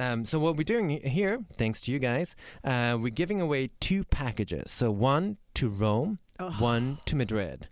Um, 0.00 0.24
so 0.24 0.38
what 0.38 0.56
we're 0.56 0.64
doing 0.64 0.88
here, 0.88 1.40
thanks 1.56 1.82
to 1.82 1.92
you 1.92 1.98
guys, 1.98 2.34
uh, 2.64 2.96
we're 2.98 3.10
giving 3.10 3.40
away 3.42 3.70
two 3.80 4.02
packages. 4.04 4.70
So 4.70 4.90
one 4.90 5.36
to 5.54 5.68
Rome, 5.68 6.18
one 6.58 6.98
to 7.04 7.16
Madrid, 7.16 7.68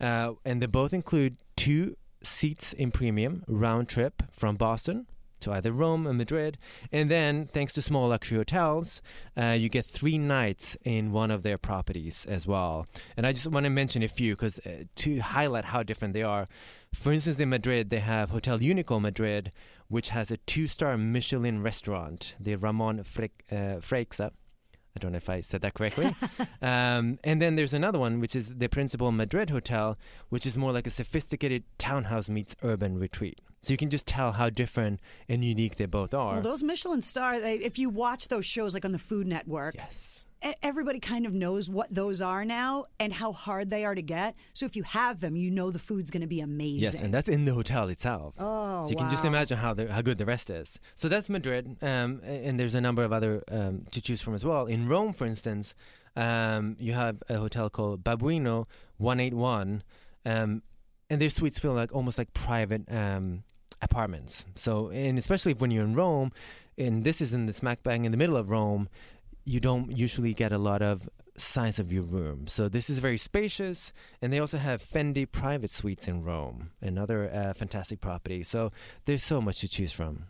uh, 0.00 0.34
and 0.44 0.62
they 0.62 0.66
both 0.66 0.92
include 0.92 1.36
two 1.56 1.96
seats 2.22 2.72
in 2.72 2.92
premium 2.92 3.42
round 3.48 3.88
trip 3.88 4.22
from 4.30 4.54
Boston 4.54 5.06
to 5.40 5.52
either 5.52 5.72
Rome 5.72 6.06
or 6.06 6.12
Madrid. 6.12 6.58
And 6.92 7.10
then, 7.10 7.46
thanks 7.46 7.72
to 7.74 7.82
small 7.82 8.08
luxury 8.08 8.38
hotels, 8.38 9.02
uh, 9.36 9.56
you 9.58 9.68
get 9.68 9.84
three 9.84 10.18
nights 10.18 10.76
in 10.84 11.12
one 11.12 11.32
of 11.32 11.42
their 11.42 11.58
properties 11.58 12.24
as 12.26 12.46
well. 12.46 12.86
And 13.16 13.26
I 13.26 13.32
just 13.32 13.46
want 13.48 13.64
to 13.64 13.70
mention 13.70 14.02
a 14.02 14.08
few 14.08 14.34
because 14.34 14.60
uh, 14.60 14.84
to 14.96 15.18
highlight 15.18 15.64
how 15.64 15.82
different 15.82 16.14
they 16.14 16.22
are. 16.22 16.48
For 16.94 17.12
instance, 17.12 17.38
in 17.38 17.48
Madrid, 17.48 17.90
they 17.90 17.98
have 18.00 18.30
Hotel 18.30 18.58
Unico 18.58 19.00
Madrid, 19.00 19.52
which 19.88 20.08
has 20.10 20.30
a 20.30 20.36
two-star 20.38 20.96
Michelin 20.96 21.62
restaurant, 21.62 22.34
the 22.40 22.56
Ramon 22.56 23.04
Fre- 23.04 23.24
uh, 23.50 23.80
Freixa. 23.80 24.30
I 24.96 24.98
don't 24.98 25.12
know 25.12 25.18
if 25.18 25.28
I 25.30 25.40
said 25.40 25.60
that 25.60 25.74
correctly. 25.74 26.06
um, 26.62 27.18
and 27.22 27.40
then 27.40 27.54
there's 27.56 27.74
another 27.74 27.98
one, 27.98 28.20
which 28.20 28.34
is 28.34 28.54
the 28.56 28.68
Principal 28.68 29.12
Madrid 29.12 29.50
Hotel, 29.50 29.96
which 30.30 30.44
is 30.44 30.58
more 30.58 30.72
like 30.72 30.86
a 30.86 30.90
sophisticated 30.90 31.62
townhouse 31.78 32.28
meets 32.28 32.56
urban 32.62 32.98
retreat. 32.98 33.40
So 33.62 33.72
you 33.72 33.76
can 33.76 33.90
just 33.90 34.06
tell 34.06 34.32
how 34.32 34.50
different 34.50 35.00
and 35.28 35.44
unique 35.44 35.76
they 35.76 35.86
both 35.86 36.14
are. 36.14 36.34
well, 36.34 36.42
those 36.42 36.62
Michelin 36.62 37.02
stars. 37.02 37.42
If 37.44 37.78
you 37.78 37.90
watch 37.90 38.28
those 38.28 38.46
shows 38.46 38.74
like 38.74 38.84
on 38.84 38.92
the 38.92 38.98
Food 38.98 39.26
Network, 39.26 39.74
yes. 39.76 40.24
Everybody 40.62 41.00
kind 41.00 41.26
of 41.26 41.34
knows 41.34 41.68
what 41.68 41.92
those 41.92 42.22
are 42.22 42.44
now 42.44 42.86
and 43.00 43.12
how 43.12 43.32
hard 43.32 43.70
they 43.70 43.84
are 43.84 43.94
to 43.94 44.02
get. 44.02 44.34
So 44.52 44.66
if 44.66 44.76
you 44.76 44.82
have 44.84 45.20
them, 45.20 45.36
you 45.36 45.50
know 45.50 45.70
the 45.70 45.78
food's 45.78 46.10
going 46.10 46.20
to 46.22 46.28
be 46.28 46.40
amazing. 46.40 46.80
Yes, 46.80 46.94
and 46.94 47.12
that's 47.12 47.28
in 47.28 47.44
the 47.44 47.54
hotel 47.54 47.88
itself. 47.88 48.34
Oh, 48.38 48.84
so 48.84 48.90
you 48.90 48.96
can 48.96 49.10
just 49.10 49.24
imagine 49.24 49.58
how 49.58 49.74
the, 49.74 49.92
how 49.92 50.02
good 50.02 50.18
the 50.18 50.26
rest 50.26 50.50
is. 50.50 50.78
So 50.94 51.08
that's 51.08 51.28
Madrid, 51.28 51.76
um, 51.82 52.20
and 52.24 52.58
there's 52.58 52.74
a 52.74 52.80
number 52.80 53.02
of 53.02 53.12
other 53.12 53.42
um, 53.50 53.84
to 53.90 54.00
choose 54.00 54.20
from 54.22 54.34
as 54.34 54.44
well. 54.44 54.66
In 54.66 54.88
Rome, 54.88 55.12
for 55.12 55.26
instance, 55.26 55.74
um, 56.16 56.76
you 56.78 56.92
have 56.92 57.22
a 57.28 57.36
hotel 57.36 57.70
called 57.70 58.04
Babuino 58.04 58.66
181, 58.98 59.82
um, 60.24 60.62
and 61.10 61.20
their 61.20 61.30
suites 61.30 61.58
feel 61.58 61.72
like 61.72 61.94
almost 61.94 62.18
like 62.18 62.32
private 62.32 62.82
um, 62.90 63.42
apartments. 63.82 64.44
So, 64.54 64.90
and 64.90 65.18
especially 65.18 65.54
when 65.54 65.70
you're 65.70 65.84
in 65.84 65.94
Rome, 65.94 66.32
and 66.76 67.02
this 67.04 67.20
is 67.20 67.32
in 67.32 67.46
the 67.46 67.52
smack 67.52 67.82
bang 67.82 68.04
in 68.04 68.12
the 68.12 68.18
middle 68.18 68.36
of 68.36 68.50
Rome, 68.50 68.88
you 69.48 69.60
don't 69.60 69.96
usually 69.96 70.34
get 70.34 70.52
a 70.52 70.58
lot 70.58 70.82
of 70.82 71.08
size 71.38 71.78
of 71.78 71.90
your 71.90 72.02
room. 72.02 72.46
So 72.46 72.68
this 72.68 72.90
is 72.90 72.98
very 72.98 73.16
spacious, 73.16 73.92
and 74.20 74.32
they 74.32 74.40
also 74.40 74.58
have 74.58 74.82
Fendi 74.82 75.30
private 75.30 75.70
suites 75.70 76.06
in 76.06 76.22
Rome, 76.22 76.70
another 76.82 77.30
uh, 77.32 77.54
fantastic 77.54 78.00
property. 78.00 78.42
So 78.42 78.72
there's 79.06 79.22
so 79.22 79.40
much 79.40 79.60
to 79.60 79.68
choose 79.68 79.92
from. 79.92 80.24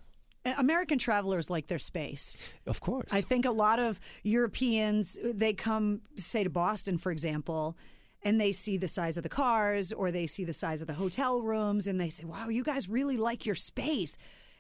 Uh, 0.47 0.55
American 0.59 0.99
travelers 0.99 1.51
like 1.51 1.67
their 1.67 1.81
space. 1.81 2.37
Of 2.67 2.81
course. 2.81 3.13
I 3.13 3.21
think 3.21 3.45
a 3.45 3.51
lot 3.51 3.81
of 3.81 3.99
Europeans 4.23 5.19
they 5.35 5.53
come 5.53 6.03
say 6.17 6.45
to 6.45 6.51
Boston 6.51 6.97
for 6.97 7.11
example 7.11 7.77
and 8.23 8.41
they 8.41 8.53
see 8.53 8.77
the 8.77 8.89
size 8.89 9.17
of 9.17 9.25
the 9.25 9.29
cars 9.29 9.93
or 9.93 10.11
they 10.11 10.27
see 10.27 10.45
the 10.45 10.53
size 10.53 10.81
of 10.81 10.87
the 10.87 10.95
hotel 10.95 11.43
rooms 11.43 11.87
and 11.87 12.01
they 12.01 12.09
say 12.09 12.25
wow 12.25 12.49
you 12.49 12.63
guys 12.63 12.89
really 12.89 13.17
like 13.17 13.47
your 13.47 13.57
space. 13.57 14.17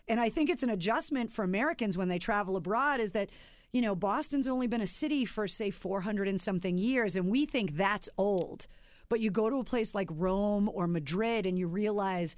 And 0.09 0.19
I 0.19 0.31
think 0.31 0.51
it's 0.51 0.63
an 0.65 0.71
adjustment 0.71 1.33
for 1.33 1.45
Americans 1.45 1.97
when 1.97 2.09
they 2.09 2.19
travel 2.19 2.57
abroad 2.57 2.99
is 2.99 3.13
that 3.13 3.31
you 3.73 3.83
know 3.83 3.95
Boston's 3.95 4.49
only 4.49 4.67
been 4.67 4.81
a 4.81 4.87
city 4.87 5.25
for 5.25 5.47
say 5.49 5.71
400 5.71 6.29
and 6.29 6.41
something 6.41 6.79
years 6.79 7.17
and 7.17 7.31
we 7.31 7.47
think 7.47 7.73
that's 7.77 8.09
old. 8.17 8.67
But 9.11 9.21
you 9.21 9.31
go 9.31 9.49
to 9.49 9.57
a 9.57 9.65
place 9.65 9.95
like 9.95 10.09
Rome 10.11 10.69
or 10.73 10.87
Madrid 10.87 11.47
and 11.47 11.59
you 11.59 11.67
realize 11.69 12.37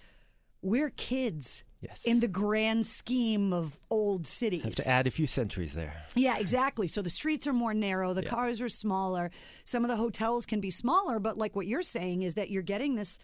we're 0.63 0.91
kids 0.91 1.65
Yes. 1.83 2.03
in 2.05 2.21
the 2.21 2.29
grand 2.29 2.85
scheme 2.85 3.55
of 3.55 3.79
old 3.91 4.27
cities. 4.27 4.63
have 4.65 4.75
to 4.75 4.87
add 4.87 5.07
a 5.07 5.11
few 5.11 5.27
centuries 5.27 5.73
there. 5.73 6.05
Yeah, 6.15 6.37
exactly. 6.39 6.87
So 6.89 7.01
the 7.01 7.09
streets 7.09 7.47
are 7.47 7.55
more 7.55 7.73
narrow, 7.73 8.13
the 8.13 8.23
Yeah. 8.23 8.29
cars 8.29 8.61
are 8.61 8.69
smaller. 8.69 9.31
Some 9.65 9.83
of 9.83 9.89
the 9.89 9.97
hotels 9.97 10.45
can 10.45 10.61
be 10.61 10.71
smaller, 10.71 11.19
but 11.19 11.39
like 11.39 11.57
what 11.57 11.67
you're 11.67 11.81
saying 11.83 12.21
is 12.21 12.35
that 12.35 12.51
you're 12.51 12.61
getting 12.63 12.97
this 12.97 13.19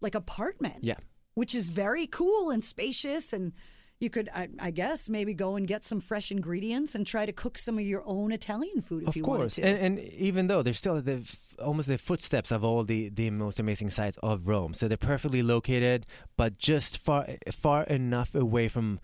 like 0.00 0.14
apartment. 0.14 0.82
Yeah. 0.82 0.96
Which 1.34 1.54
is 1.54 1.68
very 1.68 2.06
cool 2.06 2.48
and 2.50 2.64
spacious 2.64 3.34
and 3.34 3.52
you 4.00 4.10
could 4.10 4.28
I, 4.34 4.48
I 4.58 4.70
guess 4.70 5.08
maybe 5.08 5.34
go 5.34 5.56
and 5.56 5.66
get 5.66 5.84
some 5.84 6.00
fresh 6.00 6.30
ingredients 6.30 6.94
and 6.94 7.06
try 7.06 7.26
to 7.26 7.32
cook 7.32 7.58
some 7.58 7.78
of 7.78 7.84
your 7.84 8.02
own 8.06 8.32
Italian 8.32 8.80
food 8.80 9.02
if 9.02 9.08
of 9.08 9.16
you 9.16 9.22
course, 9.22 9.58
wanted 9.58 9.62
to. 9.62 9.62
and, 9.84 9.98
and 9.98 9.98
even 10.14 10.46
though 10.46 10.62
they're 10.62 10.72
still 10.72 11.00
the 11.00 11.22
almost 11.62 11.86
the 11.88 11.98
footsteps 11.98 12.50
of 12.50 12.64
all 12.64 12.82
the, 12.82 13.10
the 13.10 13.30
most 13.30 13.60
amazing 13.60 13.90
sites 13.90 14.16
of 14.22 14.48
Rome, 14.48 14.72
so 14.74 14.88
they're 14.88 14.96
perfectly 14.96 15.42
located, 15.42 16.06
but 16.36 16.56
just 16.58 16.96
far 16.98 17.26
far 17.52 17.82
enough 17.84 18.34
away 18.34 18.68
from 18.68 18.98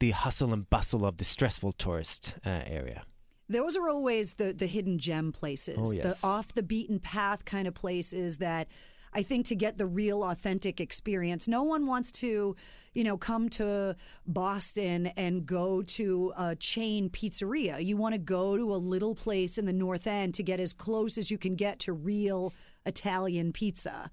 the 0.00 0.10
hustle 0.10 0.52
and 0.52 0.68
bustle 0.68 1.06
of 1.06 1.16
the 1.16 1.24
stressful 1.24 1.72
tourist 1.72 2.36
uh, 2.44 2.60
area. 2.66 3.04
Those 3.48 3.76
are 3.76 3.88
always 3.88 4.34
the 4.34 4.52
the 4.52 4.66
hidden 4.66 4.98
gem 4.98 5.32
places, 5.32 5.78
Oh, 5.78 5.92
yes. 5.92 6.20
the 6.20 6.26
off 6.26 6.52
the 6.52 6.62
beaten 6.62 6.98
path 6.98 7.44
kind 7.44 7.66
of 7.68 7.74
places 7.74 8.38
that 8.38 8.68
I 9.12 9.22
think 9.22 9.46
to 9.46 9.54
get 9.54 9.78
the 9.78 9.86
real 9.86 10.24
authentic 10.24 10.80
experience. 10.80 11.46
No 11.46 11.62
one 11.62 11.86
wants 11.86 12.10
to, 12.12 12.56
you 12.94 13.04
know, 13.04 13.16
come 13.18 13.48
to 13.50 13.96
Boston 14.26 15.08
and 15.08 15.44
go 15.44 15.82
to 15.82 16.32
a 16.36 16.56
chain 16.56 17.10
pizzeria. 17.10 17.84
You 17.84 17.96
want 17.96 18.14
to 18.14 18.18
go 18.18 18.56
to 18.56 18.72
a 18.72 18.76
little 18.76 19.14
place 19.14 19.58
in 19.58 19.66
the 19.66 19.72
North 19.72 20.06
End 20.06 20.34
to 20.34 20.42
get 20.42 20.60
as 20.60 20.72
close 20.72 21.18
as 21.18 21.30
you 21.30 21.38
can 21.38 21.56
get 21.56 21.78
to 21.80 21.92
real 21.92 22.52
Italian 22.86 23.52
pizza. 23.52 24.10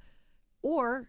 Or 0.62 1.08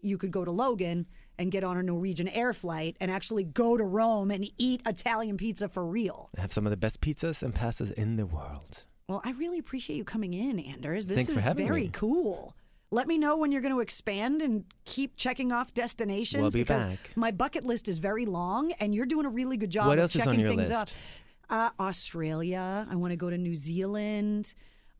you 0.00 0.18
could 0.18 0.30
go 0.30 0.44
to 0.44 0.50
Logan 0.50 1.06
and 1.38 1.52
get 1.52 1.62
on 1.62 1.76
a 1.76 1.82
Norwegian 1.82 2.28
air 2.28 2.52
flight 2.52 2.96
and 3.00 3.10
actually 3.10 3.44
go 3.44 3.76
to 3.76 3.84
Rome 3.84 4.30
and 4.30 4.48
eat 4.58 4.82
Italian 4.86 5.36
pizza 5.36 5.68
for 5.68 5.86
real. 5.86 6.30
They 6.34 6.42
have 6.42 6.52
some 6.52 6.66
of 6.66 6.70
the 6.70 6.76
best 6.76 7.00
pizzas 7.00 7.42
and 7.42 7.54
pastas 7.54 7.92
in 7.92 8.16
the 8.16 8.26
world. 8.26 8.82
Well, 9.08 9.22
I 9.24 9.30
really 9.32 9.58
appreciate 9.58 9.96
you 9.96 10.04
coming 10.04 10.34
in, 10.34 10.58
Anders. 10.58 11.06
This 11.06 11.16
Thanks 11.16 11.32
for 11.32 11.38
is 11.38 11.56
very 11.56 11.84
me. 11.84 11.90
cool. 11.92 12.54
Let 12.90 13.06
me 13.06 13.18
know 13.18 13.36
when 13.36 13.52
you're 13.52 13.60
going 13.60 13.74
to 13.74 13.80
expand 13.80 14.40
and 14.40 14.64
keep 14.86 15.16
checking 15.16 15.52
off 15.52 15.74
destinations 15.74 16.40
We'll 16.40 16.50
be 16.50 16.62
because 16.62 16.86
back. 16.86 17.10
my 17.16 17.30
bucket 17.30 17.64
list 17.64 17.86
is 17.86 17.98
very 17.98 18.24
long 18.24 18.72
and 18.80 18.94
you're 18.94 19.04
doing 19.06 19.26
a 19.26 19.30
really 19.30 19.58
good 19.58 19.70
job 19.70 19.88
What 19.88 19.98
of 19.98 20.02
else 20.02 20.16
is 20.16 20.22
on 20.22 20.26
checking 20.28 20.40
your 20.40 20.50
things 20.50 20.70
list? 20.70 20.72
up. 20.72 20.88
Uh, 21.50 21.70
Australia. 21.82 22.86
I 22.90 22.96
want 22.96 23.10
to 23.12 23.16
go 23.16 23.28
to 23.28 23.36
New 23.36 23.54
Zealand. 23.54 24.54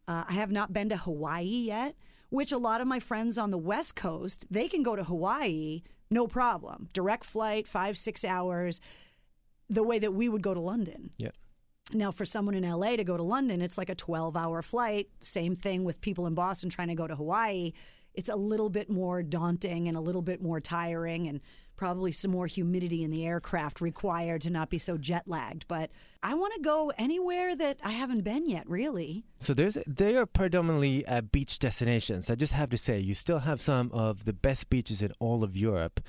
Uh, 0.06 0.24
I 0.28 0.32
have 0.34 0.50
not 0.50 0.72
been 0.72 0.90
to 0.90 0.96
Hawaii 0.98 1.44
yet, 1.44 1.94
which 2.30 2.52
a 2.52 2.58
lot 2.58 2.80
of 2.82 2.86
my 2.86 3.00
friends 3.00 3.38
on 3.38 3.50
the 3.50 3.58
West 3.58 3.96
Coast, 3.96 4.46
they 4.50 4.68
can 4.68 4.82
go 4.82 4.94
to 4.94 5.04
Hawaii, 5.04 5.82
no 6.10 6.26
problem. 6.26 6.88
Direct 6.92 7.24
flight, 7.24 7.66
five, 7.66 7.96
six 7.96 8.24
hours, 8.24 8.80
the 9.70 9.82
way 9.82 9.98
that 9.98 10.12
we 10.12 10.28
would 10.28 10.42
go 10.42 10.52
to 10.54 10.60
London. 10.60 11.10
Yeah. 11.18 11.30
Now, 11.92 12.10
for 12.10 12.24
someone 12.24 12.54
in 12.54 12.68
LA 12.68 12.96
to 12.96 13.04
go 13.04 13.16
to 13.16 13.22
London, 13.22 13.62
it's 13.62 13.78
like 13.78 13.88
a 13.88 13.94
12 13.94 14.36
hour 14.36 14.62
flight. 14.62 15.08
Same 15.20 15.56
thing 15.56 15.84
with 15.84 16.00
people 16.00 16.26
in 16.26 16.34
Boston 16.34 16.68
trying 16.68 16.88
to 16.88 16.94
go 16.94 17.06
to 17.06 17.16
Hawaii. 17.16 17.72
It's 18.14 18.28
a 18.28 18.36
little 18.36 18.68
bit 18.68 18.90
more 18.90 19.22
daunting 19.22 19.88
and 19.88 19.96
a 19.96 20.00
little 20.00 20.22
bit 20.22 20.42
more 20.42 20.60
tiring, 20.60 21.28
and 21.28 21.40
probably 21.76 22.12
some 22.12 22.32
more 22.32 22.46
humidity 22.46 23.04
in 23.04 23.10
the 23.10 23.24
aircraft 23.24 23.80
required 23.80 24.42
to 24.42 24.50
not 24.50 24.68
be 24.68 24.78
so 24.78 24.98
jet 24.98 25.22
lagged. 25.26 25.66
But 25.68 25.90
I 26.22 26.34
want 26.34 26.52
to 26.54 26.60
go 26.60 26.92
anywhere 26.98 27.56
that 27.56 27.78
I 27.82 27.92
haven't 27.92 28.24
been 28.24 28.46
yet, 28.46 28.68
really. 28.68 29.24
So 29.38 29.54
there's 29.54 29.78
they 29.86 30.16
are 30.16 30.26
predominantly 30.26 31.06
uh, 31.06 31.22
beach 31.22 31.58
destinations. 31.58 32.28
I 32.28 32.34
just 32.34 32.52
have 32.52 32.68
to 32.70 32.76
say, 32.76 32.98
you 32.98 33.14
still 33.14 33.38
have 33.38 33.60
some 33.60 33.90
of 33.92 34.24
the 34.24 34.32
best 34.34 34.68
beaches 34.68 35.00
in 35.00 35.12
all 35.20 35.42
of 35.42 35.56
Europe, 35.56 36.00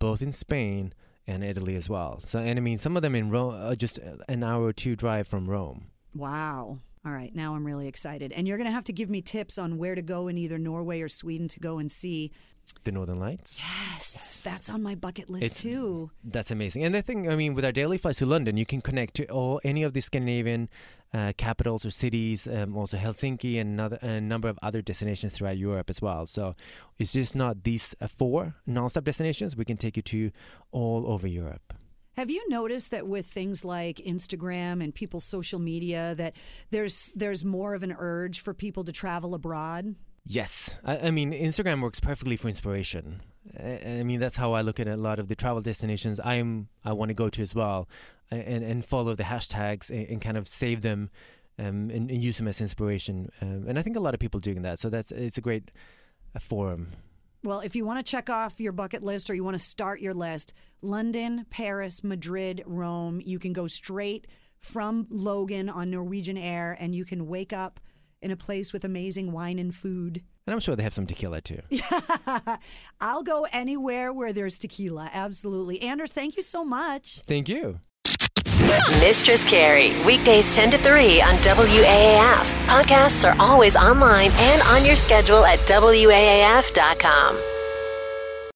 both 0.00 0.22
in 0.22 0.32
Spain 0.32 0.94
and 1.28 1.44
Italy 1.44 1.76
as 1.76 1.88
well. 1.88 2.18
So 2.18 2.40
and 2.40 2.58
I 2.58 2.62
mean, 2.62 2.78
some 2.78 2.96
of 2.96 3.02
them 3.02 3.14
in 3.14 3.30
Rome, 3.30 3.54
uh, 3.54 3.74
just 3.76 3.98
an 4.28 4.42
hour 4.42 4.64
or 4.64 4.72
two 4.72 4.96
drive 4.96 5.28
from 5.28 5.48
Rome. 5.48 5.86
Wow. 6.14 6.78
All 7.06 7.12
right, 7.12 7.32
now 7.34 7.54
I'm 7.54 7.64
really 7.64 7.86
excited. 7.86 8.32
And 8.32 8.48
you're 8.48 8.56
going 8.58 8.66
to 8.66 8.72
have 8.72 8.84
to 8.84 8.92
give 8.92 9.08
me 9.08 9.22
tips 9.22 9.56
on 9.56 9.78
where 9.78 9.94
to 9.94 10.02
go 10.02 10.26
in 10.26 10.36
either 10.36 10.58
Norway 10.58 11.00
or 11.00 11.08
Sweden 11.08 11.46
to 11.48 11.60
go 11.60 11.78
and 11.78 11.90
see. 11.90 12.32
The 12.84 12.92
Northern 12.92 13.18
Lights. 13.18 13.58
Yes, 13.58 14.42
that's 14.44 14.68
on 14.68 14.82
my 14.82 14.94
bucket 14.94 15.30
list 15.30 15.44
It's- 15.46 15.62
too. 15.62 16.10
That's 16.22 16.50
amazing. 16.50 16.84
And 16.84 16.94
the 16.94 17.00
thing, 17.00 17.30
I 17.30 17.36
mean, 17.36 17.54
with 17.54 17.64
our 17.64 17.72
daily 17.72 17.96
flights 17.96 18.18
to 18.18 18.26
London, 18.26 18.56
you 18.58 18.66
can 18.66 18.82
connect 18.82 19.14
to 19.14 19.26
all 19.30 19.58
any 19.64 19.82
of 19.84 19.94
the 19.94 20.00
Scandinavian 20.02 20.68
uh, 21.14 21.32
capitals 21.36 21.84
or 21.84 21.90
cities, 21.90 22.46
um, 22.46 22.76
also 22.76 22.96
Helsinki 22.96 23.60
and 23.60 23.70
another 23.70 23.98
a 24.02 24.20
number 24.20 24.48
of 24.48 24.58
other 24.62 24.82
destinations 24.82 25.32
throughout 25.32 25.56
Europe 25.56 25.90
as 25.90 26.02
well. 26.02 26.26
So 26.26 26.54
it's 26.98 27.12
just 27.12 27.34
not 27.34 27.64
these 27.64 27.94
uh, 28.00 28.08
four 28.08 28.54
non-stop 28.66 29.04
destinations. 29.04 29.56
We 29.56 29.64
can 29.64 29.76
take 29.76 29.96
you 29.96 30.02
to 30.02 30.30
all 30.70 31.06
over 31.06 31.26
Europe. 31.26 31.74
Have 32.16 32.30
you 32.30 32.44
noticed 32.48 32.90
that 32.90 33.06
with 33.06 33.26
things 33.26 33.64
like 33.64 33.98
Instagram 33.98 34.82
and 34.82 34.92
people's 34.92 35.24
social 35.24 35.60
media 35.60 36.16
that 36.16 36.34
there's 36.70 37.12
there's 37.14 37.44
more 37.44 37.74
of 37.74 37.84
an 37.84 37.94
urge 37.96 38.40
for 38.40 38.52
people 38.52 38.82
to 38.84 38.92
travel 38.92 39.34
abroad? 39.34 39.94
Yes, 40.30 40.78
I, 40.84 40.98
I 40.98 41.10
mean 41.10 41.32
Instagram 41.32 41.80
works 41.80 42.00
perfectly 42.00 42.36
for 42.36 42.48
inspiration. 42.48 43.22
I, 43.58 44.02
mean 44.02 44.20
that's 44.20 44.36
how 44.36 44.52
I 44.52 44.60
look 44.60 44.78
at 44.78 44.86
a 44.86 44.96
lot 44.96 45.18
of 45.18 45.28
the 45.28 45.34
travel 45.34 45.62
destinations 45.62 46.20
I'm 46.22 46.68
I 46.84 46.92
want 46.92 47.08
to 47.08 47.14
go 47.14 47.30
to 47.30 47.40
as 47.40 47.54
well, 47.54 47.88
and 48.30 48.62
and 48.62 48.84
follow 48.84 49.14
the 49.14 49.22
hashtags 49.22 49.88
and, 49.88 50.06
and 50.06 50.20
kind 50.20 50.36
of 50.36 50.46
save 50.46 50.82
them, 50.82 51.08
um, 51.58 51.88
and, 51.90 52.10
and, 52.10 52.22
use 52.22 52.36
them 52.36 52.46
as 52.46 52.60
inspiration. 52.60 53.30
Um, 53.40 53.64
and 53.68 53.78
I 53.78 53.82
think 53.82 53.96
a 53.96 54.00
lot 54.00 54.12
of 54.12 54.20
people 54.20 54.38
doing 54.38 54.62
that. 54.62 54.78
So 54.78 54.90
that's 54.90 55.10
it's 55.12 55.38
a 55.38 55.40
great 55.40 55.70
uh, 56.36 56.40
forum. 56.40 56.88
Well, 57.42 57.60
if 57.60 57.74
you 57.74 57.86
want 57.86 58.04
to 58.04 58.10
check 58.10 58.28
off 58.28 58.60
your 58.60 58.72
bucket 58.72 59.02
list 59.02 59.30
or 59.30 59.34
you 59.34 59.44
want 59.44 59.54
to 59.54 59.64
start 59.64 60.02
your 60.02 60.12
list, 60.12 60.52
London, 60.82 61.46
Paris, 61.48 62.04
Madrid, 62.04 62.62
Rome, 62.66 63.22
you 63.24 63.38
can 63.38 63.54
go 63.54 63.66
straight 63.66 64.26
from 64.58 65.06
Logan 65.08 65.70
on 65.70 65.90
Norwegian 65.90 66.36
Air 66.36 66.76
and 66.78 66.94
you 66.94 67.06
can 67.06 67.28
wake 67.28 67.54
up 67.54 67.80
in 68.22 68.30
a 68.30 68.36
place 68.36 68.72
with 68.72 68.84
amazing 68.84 69.32
wine 69.32 69.58
and 69.58 69.74
food. 69.74 70.22
And 70.46 70.54
I'm 70.54 70.60
sure 70.60 70.74
they 70.76 70.82
have 70.82 70.94
some 70.94 71.06
tequila 71.06 71.40
too. 71.40 71.60
I'll 73.00 73.22
go 73.22 73.46
anywhere 73.52 74.12
where 74.12 74.32
there's 74.32 74.58
tequila. 74.58 75.10
Absolutely. 75.12 75.82
Anders, 75.82 76.12
thank 76.12 76.36
you 76.36 76.42
so 76.42 76.64
much. 76.64 77.22
Thank 77.26 77.48
you. 77.48 77.80
Mistress 79.00 79.48
Carrie, 79.48 79.92
weekdays 80.04 80.54
10 80.54 80.70
to 80.72 80.78
3 80.78 81.22
on 81.22 81.34
WAAF. 81.36 82.66
Podcasts 82.66 83.28
are 83.28 83.36
always 83.40 83.76
online 83.76 84.30
and 84.34 84.62
on 84.62 84.84
your 84.84 84.96
schedule 84.96 85.44
at 85.44 85.58
WAAF.com. 85.60 87.38